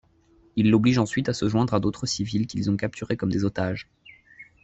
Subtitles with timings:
[0.55, 3.87] Ils l'obligent ensuite à se joindre à d'autres civils qu'ils ont capturés comme otages.